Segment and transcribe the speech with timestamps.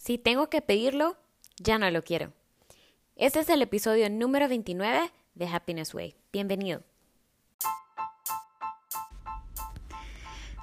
[0.00, 1.18] Si tengo que pedirlo,
[1.58, 2.32] ya no lo quiero.
[3.16, 6.16] Este es el episodio número 29 de Happiness Way.
[6.32, 6.82] Bienvenido.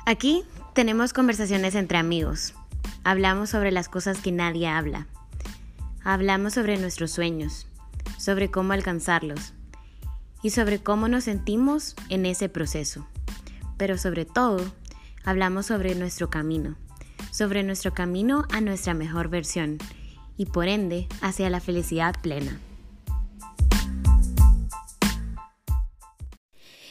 [0.08, 2.56] Aquí tenemos conversaciones entre amigos.
[3.04, 5.06] Hablamos sobre las cosas que nadie habla.
[6.04, 7.68] Hablamos sobre nuestros sueños,
[8.18, 9.54] sobre cómo alcanzarlos
[10.42, 13.08] y sobre cómo nos sentimos en ese proceso.
[13.78, 14.66] Pero sobre todo,
[15.24, 16.76] hablamos sobre nuestro camino
[17.32, 19.78] sobre nuestro camino a nuestra mejor versión
[20.38, 22.60] y por ende hacia la felicidad plena.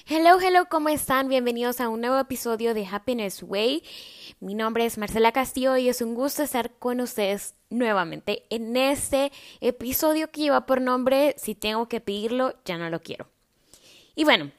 [0.08, 1.28] Hello, hello, ¿cómo están?
[1.28, 3.82] Bienvenidos a un nuevo episodio de Happiness Way.
[4.38, 9.32] Mi nombre es Marcela Castillo y es un gusto estar con ustedes nuevamente en este
[9.60, 13.28] episodio que lleva por nombre Si tengo que pedirlo, ya no lo quiero.
[14.14, 14.52] Y bueno,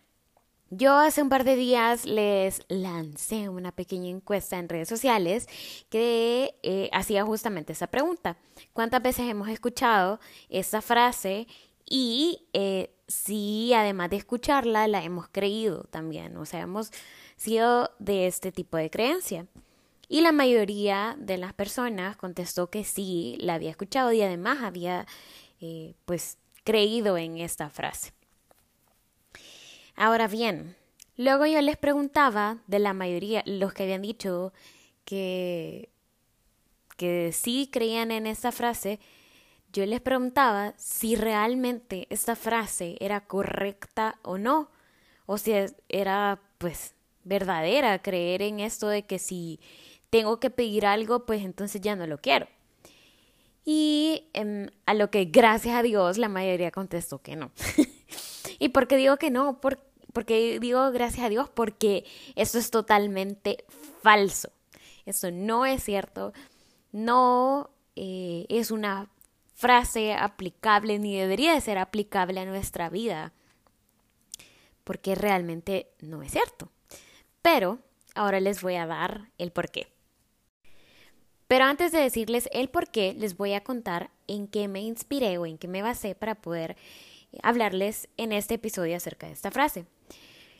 [0.69, 5.47] yo hace un par de días les lancé una pequeña encuesta en redes sociales
[5.89, 8.37] que eh, hacía justamente esa pregunta.
[8.73, 11.47] ¿Cuántas veces hemos escuchado esa frase
[11.85, 16.35] y eh, si además de escucharla la hemos creído también?
[16.37, 16.91] O sea, hemos
[17.37, 19.47] sido de este tipo de creencia.
[20.09, 25.05] Y la mayoría de las personas contestó que sí, la había escuchado y además había
[25.59, 28.16] eh, pues creído en esta frase.
[29.99, 30.75] Ahora bien,
[31.15, 34.53] luego yo les preguntaba de la mayoría, los que habían dicho
[35.05, 35.89] que,
[36.97, 38.99] que sí creían en esta frase,
[39.73, 44.69] yo les preguntaba si realmente esta frase era correcta o no,
[45.25, 45.53] o si
[45.89, 49.59] era pues verdadera creer en esto de que si
[50.11, 52.47] tengo que pedir algo, pues entonces ya no lo quiero.
[53.65, 57.51] Y em, a lo que gracias a Dios la mayoría contestó que no.
[58.59, 59.59] ¿Y por qué digo que no?
[59.59, 59.86] Porque
[60.17, 62.03] porque digo gracias a Dios porque
[62.35, 63.65] eso es totalmente
[64.01, 64.49] falso.
[65.05, 66.33] Eso no es cierto.
[66.91, 69.11] No eh, es una
[69.53, 73.31] frase aplicable ni debería de ser aplicable a nuestra vida.
[74.83, 76.71] Porque realmente no es cierto.
[77.43, 77.77] Pero
[78.15, 79.87] ahora les voy a dar el por qué.
[81.47, 85.37] Pero antes de decirles el por qué, les voy a contar en qué me inspiré
[85.37, 86.75] o en qué me basé para poder
[87.43, 89.85] hablarles en este episodio acerca de esta frase.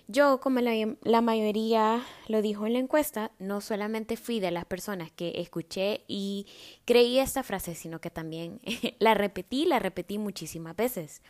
[0.10, 5.12] Yo, como la, mayoría lo dijo en la encuesta, no solamente fui de las personas
[5.12, 6.48] que escuché y
[6.86, 8.62] creí esta frase, sino que también
[9.00, 11.22] la repetí, la repetí muchísimas veces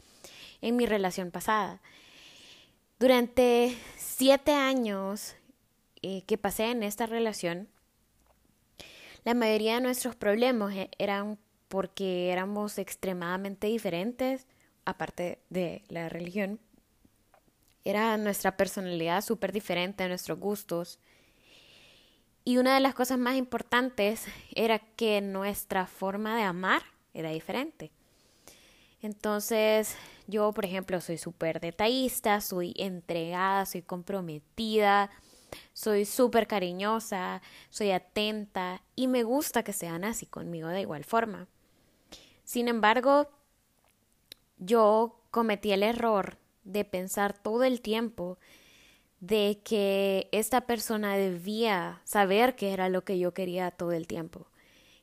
[0.62, 1.82] en mi relación pasada.
[3.00, 5.36] Durante siete años
[6.04, 7.70] eh, que pasé en esta relación,
[9.24, 14.46] la mayoría de nuestros problemas e-, eran porque éramos extremadamente diferentes,
[14.86, 16.60] aparte de la religión
[17.90, 21.00] era nuestra personalidad súper diferente, nuestros gustos.
[22.44, 26.82] Y una de las cosas más importantes era que nuestra forma de amar
[27.14, 27.92] era diferente.
[29.02, 29.96] Entonces,
[30.28, 35.10] yo, por ejemplo, soy súper detallista, soy entregada, soy comprometida,
[35.72, 41.48] soy súper cariñosa, soy atenta y me gusta que sean así conmigo de igual forma.
[42.44, 43.30] Sin embargo,
[44.58, 48.38] yo cometí el error de pensar todo el tiempo
[49.20, 54.48] de que esta persona debía saber qué era lo que yo quería todo el tiempo,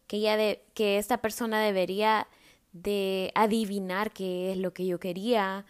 [0.06, 2.28] que ella de, que esta persona debería
[2.72, 5.64] de adivinar qué es lo que yo quería,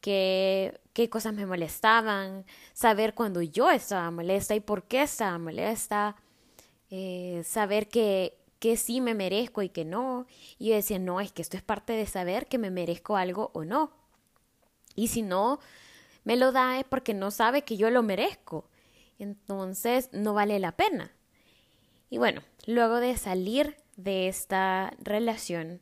[0.00, 2.44] qué, qué cosas me molestaban,
[2.74, 6.16] saber cuando yo estaba molesta y por qué estaba molesta,
[6.90, 10.26] eh, saber que, que sí me merezco y que no.
[10.58, 13.50] Y yo decía, no, es que esto es parte de saber que me merezco algo
[13.54, 13.92] o no.
[14.98, 15.60] Y si no
[16.24, 18.68] me lo da es porque no sabe que yo lo merezco.
[19.20, 21.12] Entonces no vale la pena.
[22.10, 25.80] Y bueno, luego de salir de esta relación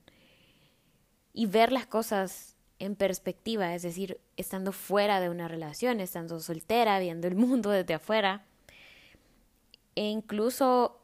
[1.32, 6.98] y ver las cosas en perspectiva, es decir, estando fuera de una relación, estando soltera,
[6.98, 8.44] viendo el mundo desde afuera,
[9.94, 11.00] e incluso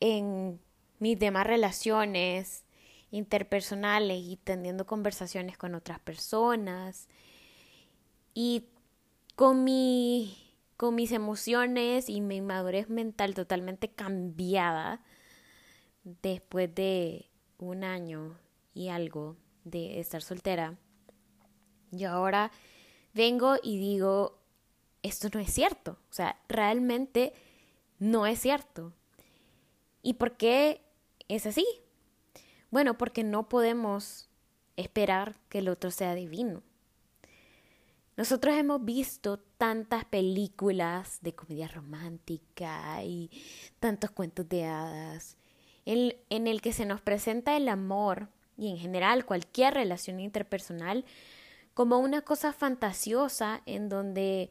[0.00, 0.60] en
[0.98, 2.65] mis demás relaciones,
[3.10, 7.08] interpersonales y teniendo conversaciones con otras personas
[8.34, 8.66] y
[9.34, 10.42] con mi
[10.76, 15.00] con mis emociones y mi madurez mental totalmente cambiada
[16.04, 18.38] después de un año
[18.74, 20.76] y algo de estar soltera.
[21.90, 22.52] Yo ahora
[23.14, 24.38] vengo y digo,
[25.02, 25.92] esto no es cierto.
[26.10, 27.32] O sea, realmente
[27.98, 28.92] no es cierto.
[30.02, 30.82] ¿Y por qué
[31.28, 31.66] es así?
[32.70, 34.28] Bueno, porque no podemos
[34.76, 36.62] esperar que el otro sea divino.
[38.16, 43.30] Nosotros hemos visto tantas películas de comedia romántica y
[43.78, 45.36] tantos cuentos de hadas
[45.84, 51.04] en, en el que se nos presenta el amor y en general cualquier relación interpersonal
[51.74, 54.50] como una cosa fantasiosa en donde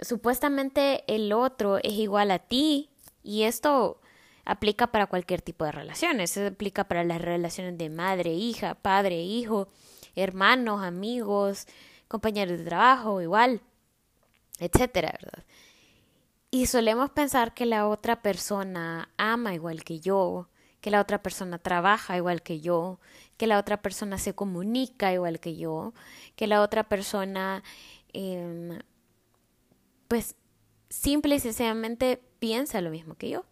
[0.00, 2.90] supuestamente el otro es igual a ti
[3.24, 4.00] y esto
[4.44, 9.22] aplica para cualquier tipo de relaciones, se aplica para las relaciones de madre, hija, padre,
[9.22, 9.68] hijo,
[10.14, 11.66] hermanos, amigos,
[12.08, 13.60] compañeros de trabajo, igual,
[14.58, 15.44] etcétera, ¿verdad?
[16.50, 20.48] Y solemos pensar que la otra persona ama igual que yo,
[20.82, 23.00] que la otra persona trabaja igual que yo,
[23.38, 25.94] que la otra persona se comunica igual que yo,
[26.36, 27.62] que la otra persona,
[28.12, 28.78] eh,
[30.08, 30.36] pues,
[30.90, 33.44] simple y sencillamente piensa lo mismo que yo.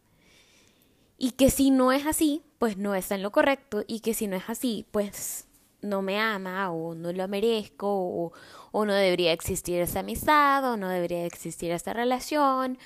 [1.22, 3.84] Y que si no es así, pues no está en lo correcto.
[3.87, 5.46] Y que si no es así, pues
[5.82, 8.32] no me ama o no lo merezco
[8.72, 12.78] o, no debería existir esa amistad o no debería existir esta relación,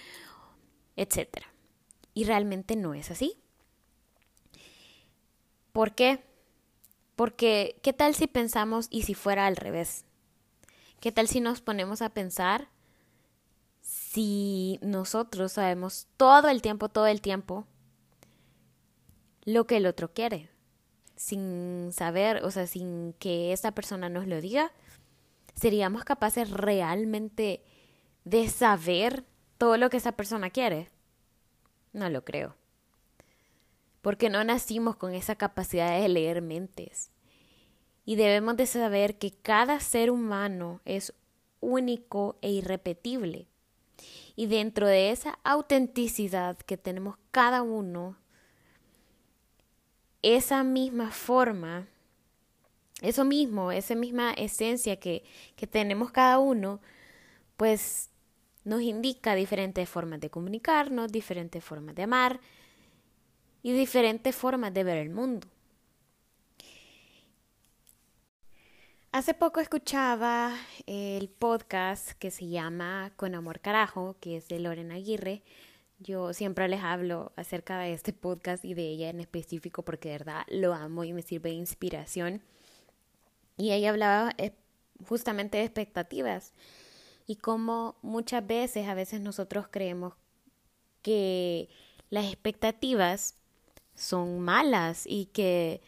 [0.97, 1.45] etc.
[2.13, 3.41] Y realmente no es así.
[5.73, 6.25] ¿Por qué?
[7.15, 10.07] Porque, ¿qué tal si pensamos y si fuera al revés?
[10.99, 12.69] ¿Qué tal si nos ponemos a pensar
[13.81, 17.69] si nosotros sabemos todo el tiempo, todo el tiempo,
[19.45, 20.49] lo que el otro quiere,
[21.17, 24.73] sin saber, o sea, sin que esa persona nos lo diga,
[25.55, 27.63] seríamos capaces realmente
[28.25, 29.25] de saber
[29.59, 30.91] todo lo que esa persona quiere.
[31.93, 32.57] No lo creo.
[34.03, 37.11] Porque no nacimos con esa capacidad de leer mentes.
[38.05, 41.15] Y debemos de saber que cada ser humano es
[41.61, 43.49] único e irrepetible.
[44.37, 48.19] Y dentro de esa autenticidad que tenemos cada uno,
[50.25, 51.87] esa misma forma,
[53.03, 55.23] eso mismo, esa misma esencia que,
[55.55, 56.81] que tenemos cada uno,
[57.59, 58.09] pues
[58.65, 62.41] nos indica diferentes formas de comunicarnos, diferentes formas de amar
[63.63, 65.47] y diferentes formas de ver el mundo.
[69.13, 70.57] Hace poco escuchaba
[70.87, 75.43] el podcast que se llama Con Amor Carajo, que es de Lorena Aguirre,
[75.99, 80.19] yo siempre les hablo acerca de este podcast y de ella en específico porque de
[80.19, 82.43] verdad lo amo y me sirve de inspiración.
[83.57, 84.53] Y ella hablaba eh,
[85.09, 86.53] justamente de expectativas
[87.27, 90.15] y cómo muchas veces, a veces nosotros creemos
[91.03, 91.69] que
[92.11, 93.37] las expectativas
[93.95, 95.81] son malas y que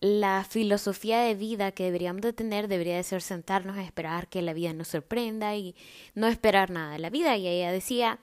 [0.00, 4.42] la filosofía de vida que deberíamos de tener debería de ser sentarnos a esperar que
[4.42, 5.74] la vida nos sorprenda y
[6.14, 7.36] no esperar nada de la vida.
[7.36, 8.18] Y ella decía,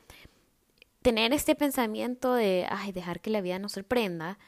[1.03, 4.39] tener este pensamiento de, ay, dejar que la vida nos sorprenda,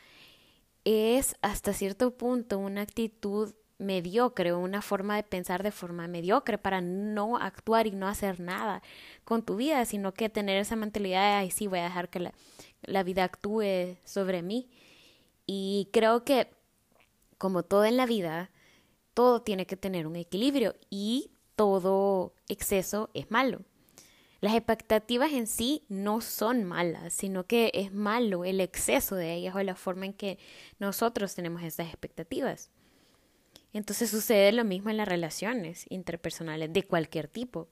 [0.85, 6.79] es hasta cierto punto una actitud mediocre, una forma de pensar de forma mediocre para
[6.81, 8.81] no actuar y no hacer nada
[9.25, 12.19] con tu vida, sino que tener esa mentalidad de, ay, sí, voy a dejar que
[12.19, 12.33] la,
[12.83, 14.69] la vida actúe sobre mí.
[15.45, 16.49] Y creo que,
[17.37, 18.49] como todo en la vida,
[19.13, 23.61] todo tiene que tener un equilibrio y todo exceso es malo.
[24.45, 29.55] Las expectativas en sí no son malas, sino que es malo el exceso de ellas
[29.55, 30.37] o la forma en que
[30.77, 32.69] nosotros tenemos esas expectativas.
[33.73, 37.69] Entonces sucede lo mismo en las relaciones interpersonales de cualquier tipo.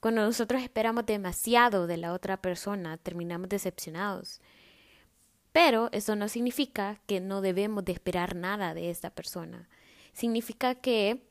[0.00, 4.40] Cuando nosotros esperamos demasiado de la otra persona, terminamos decepcionados.
[5.52, 9.68] Pero eso no significa que no debemos de esperar nada de esta persona.
[10.14, 11.26] Significa que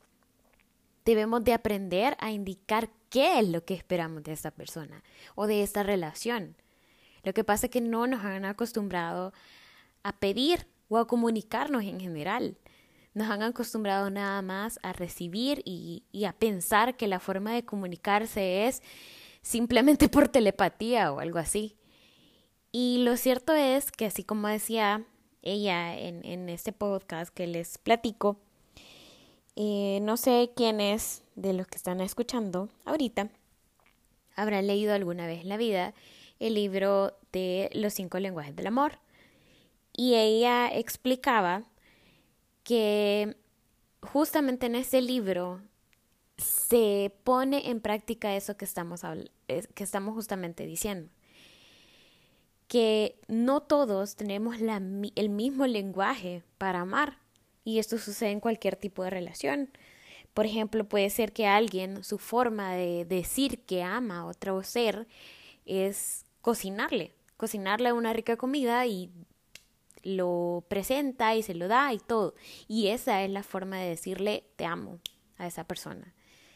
[1.05, 5.03] debemos de aprender a indicar qué es lo que esperamos de esta persona
[5.35, 6.55] o de esta relación.
[7.23, 9.33] Lo que pasa es que no nos han acostumbrado
[10.03, 12.57] a pedir o a comunicarnos en general.
[13.15, 18.67] Nos han acostumbrado nada más a recibir y, a pensar que la forma de comunicarse
[18.67, 18.83] es
[19.41, 21.75] simplemente por telepatía o algo así.
[22.71, 25.05] Y lo cierto es que así como decía
[25.41, 28.37] ella en, este podcast que les platico,
[29.55, 33.29] eh, no sé quiénes de los que están escuchando ahorita
[34.35, 35.93] habrán leído alguna vez en la vida
[36.39, 38.99] el libro de los cinco lenguajes del amor.
[39.93, 41.63] Y ella explicaba
[42.63, 43.37] que
[44.01, 45.61] justamente en ese libro
[46.37, 49.01] se pone en práctica eso que estamos,
[49.47, 51.09] que estamos justamente diciendo.
[52.67, 57.19] Que no todos tenemos el mismo lenguaje para amar.
[57.63, 59.69] Y esto sucede en cualquier tipo de relación.
[60.35, 65.07] Por ejemplo, puede ser que alguien, su forma de decir que ama a otro ser
[65.65, 69.09] es cocinarle, cocinarle una rica comida y
[70.03, 72.35] lo presenta y se lo da y todo.
[72.67, 74.99] Y esa es la forma de decirle te amo
[75.37, 76.13] a esa persona.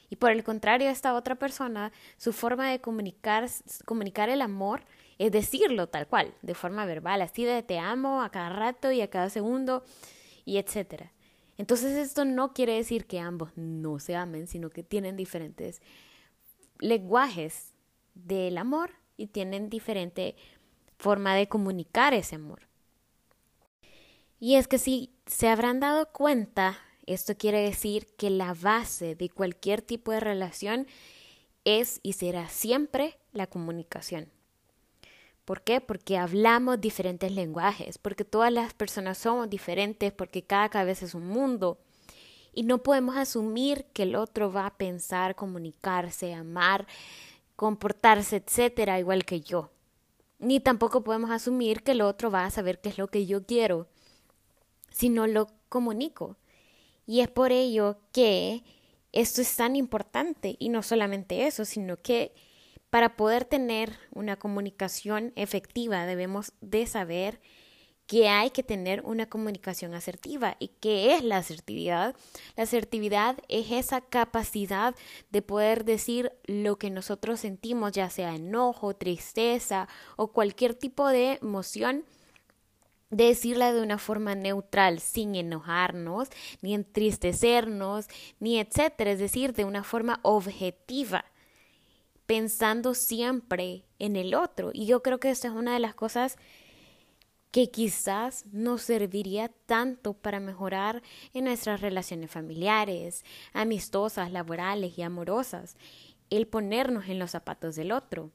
[0.10, 3.48] Y por el contrario, esta otra persona, su forma de comunicar,
[3.86, 4.84] comunicar el amor
[5.20, 9.00] es decirlo tal cual, de forma verbal, así de te amo a cada rato y
[9.00, 9.86] a cada segundo
[10.44, 11.14] y etcétera.
[11.60, 15.82] Entonces esto no quiere decir que ambos no se amen, sino que tienen diferentes
[16.80, 17.74] lenguajes
[18.16, 20.38] del amor y tienen diferente
[20.98, 22.62] forma de comunicar ese amor.
[24.40, 29.28] Y es que si se habrán dado cuenta, esto quiere decir que la base de
[29.28, 30.88] cualquier tipo de relación
[31.66, 34.32] es y será siempre la comunicación.
[35.50, 35.82] ¿Por qué?
[35.82, 41.28] Porque hablamos diferentes lenguajes, porque todas las personas somos diferentes, porque cada cabeza es un
[41.28, 41.80] mundo.
[42.54, 46.86] Y no podemos asumir que el otro va a pensar, comunicarse, amar,
[47.56, 49.72] comportarse, etcétera, igual que yo.
[50.38, 53.44] Ni tampoco podemos asumir que el otro va a saber qué es lo que yo
[53.44, 53.88] quiero
[54.92, 56.38] si no lo comunico.
[57.08, 58.64] Y es por ello que
[59.14, 62.36] esto es tan importante y no solamente eso, sino que
[62.90, 67.40] para poder tener una comunicación efectiva debemos de saber
[68.10, 70.56] que hay que tener una comunicación asertiva.
[70.58, 72.16] ¿Y qué es la asertividad?
[72.58, 74.96] La asertividad es esa capacidad
[75.30, 81.38] de poder decir lo que nosotros sentimos, ya sea enojo, tristeza o cualquier tipo de
[81.40, 82.04] emoción,
[83.12, 86.30] decirla de una forma neutral, sin enojarnos,
[86.64, 88.08] ni entristecernos,
[88.40, 91.26] ni etcétera, es decir, de una forma objetiva
[92.30, 94.70] pensando siempre en el otro.
[94.72, 96.38] Y yo creo que esta es una de las cosas
[97.50, 101.02] que quizás nos serviría tanto para mejorar
[101.34, 105.76] en nuestras relaciones familiares, amistosas, laborales y amorosas,
[106.30, 108.30] el ponernos en los zapatos del otro.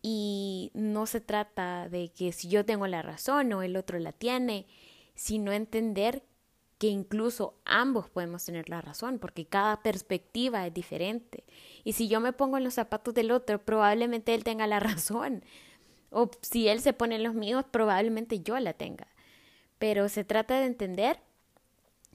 [0.00, 4.12] Y no se trata de que si yo tengo la razón o el otro la
[4.12, 4.66] tiene,
[5.14, 6.24] sino entender
[6.80, 11.44] que incluso ambos podemos tener la razón, porque cada perspectiva es diferente.
[11.84, 15.44] Y si yo me pongo en los zapatos del otro, probablemente él tenga la razón.
[16.08, 19.08] O si él se pone en los míos, probablemente yo la tenga.
[19.78, 21.20] Pero se trata de entender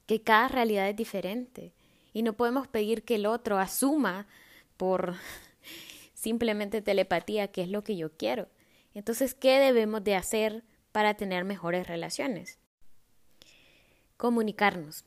[0.07, 1.72] que cada realidad es diferente.
[2.12, 4.25] Y no podemos pedir que el otro asuma
[4.77, 5.13] por
[6.15, 8.48] simplemente telepatía qué es lo que yo quiero.
[8.95, 12.57] Entonces, ¿qué debemos de hacer para tener mejores relaciones?
[14.17, 15.03] Comunicarnos.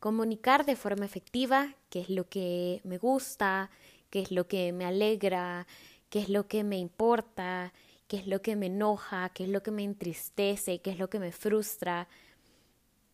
[0.00, 3.70] Comunicar de forma efectiva qué es lo que me gusta,
[4.10, 5.66] qué es lo que me alegra,
[6.08, 7.74] qué es lo que me importa,
[8.06, 11.10] qué es lo que me enoja, qué es lo que me entristece, qué es lo
[11.10, 12.08] que me frustra.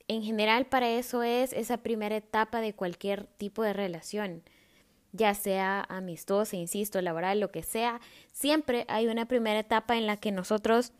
[0.06, 4.42] En general para eso es esa primera etapa de cualquier tipo de relación,
[5.12, 8.00] ya sea amistosa, insisto, laboral, lo que sea,
[8.32, 10.92] siempre hay una primera etapa en la que nosotros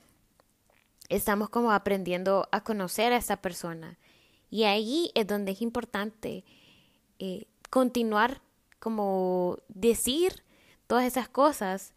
[1.09, 3.99] estamos como aprendiendo a conocer a esa persona
[4.55, 6.45] y ahí es donde es importante
[7.19, 8.41] eh, continuar
[8.79, 10.45] como decir
[10.87, 11.93] todas esas cosas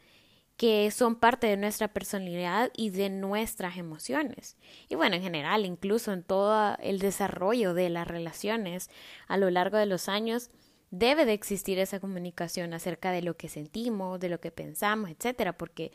[0.56, 4.58] que son parte de nuestra personalidad y de nuestras emociones.
[4.90, 8.90] Y bueno, en general, incluso en todo el desarrollo de las relaciones
[9.28, 10.50] a lo largo de los años,
[10.90, 15.56] debe de existir esa comunicación acerca de lo que sentimos, de lo que pensamos, etcétera,
[15.60, 15.92] porque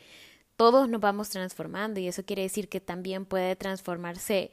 [0.57, 4.53] todos nos vamos transformando y eso quiere decir que también puede transformarse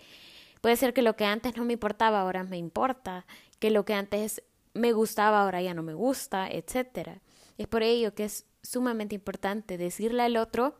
[0.61, 3.25] Puede ser que lo que antes no me importaba ahora me importa,
[3.59, 7.19] que lo que antes me gustaba ahora ya no me gusta, etc.
[7.57, 10.75] Es por ello que es sumamente importante decirle al otro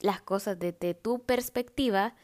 [0.00, 2.14] las cosas desde tu perspectiva,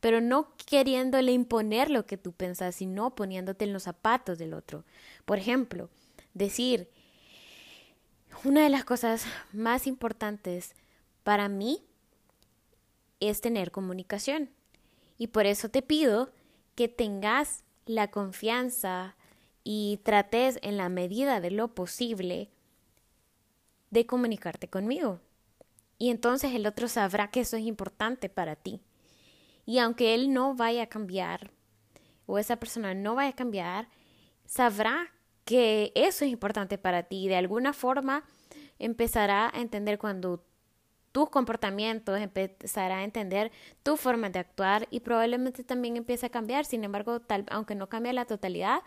[0.00, 4.84] pero no queriéndole imponer lo que tú pensas, sino poniéndote en los zapatos del otro.
[5.24, 5.90] Por ejemplo,
[6.34, 6.90] decir,
[8.44, 10.76] una de las cosas más importantes
[11.24, 11.82] para mí
[13.18, 14.50] es tener comunicación.
[15.18, 16.30] Y por eso te pido
[16.74, 19.16] que tengas la confianza
[19.62, 22.50] y trates en la medida de lo posible
[23.90, 25.20] de comunicarte conmigo.
[25.98, 28.80] Y entonces el otro sabrá que eso es importante para ti.
[29.64, 31.50] Y aunque él no vaya a cambiar,
[32.26, 33.88] o esa persona no vaya a cambiar,
[34.44, 35.12] sabrá
[35.44, 38.24] que eso es importante para ti de alguna forma
[38.78, 40.44] empezará a entender cuando
[41.14, 43.52] tus comportamientos, empezará a entender
[43.84, 46.64] tu forma de actuar y probablemente también empiece a cambiar.
[46.64, 48.80] Sin embargo, tal, aunque no cambie la totalidad,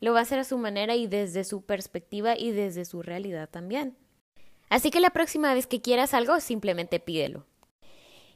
[0.00, 3.48] lo va a hacer a su manera y desde su perspectiva y desde su realidad
[3.48, 3.96] también.
[4.70, 7.46] Así que la próxima vez que quieras algo, simplemente pídelo.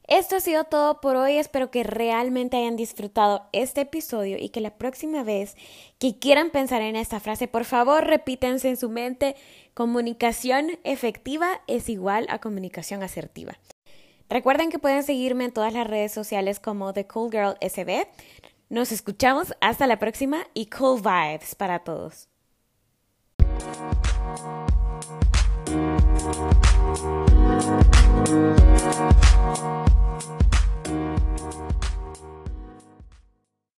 [0.09, 1.37] Esto ha sido todo por hoy.
[1.37, 5.57] Espero que realmente hayan disfrutado este episodio y que la próxima vez
[5.99, 9.35] que quieran pensar en esta frase, por favor repítense en su mente,
[9.75, 13.59] comunicación efectiva es igual a comunicación asertiva.
[14.29, 18.07] Recuerden que pueden seguirme en todas las redes sociales como The Cool Girl SB.
[18.69, 22.29] Nos escuchamos hasta la próxima y cool vibes para todos.